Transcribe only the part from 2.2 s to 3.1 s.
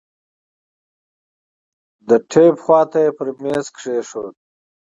ټېپ خوا ته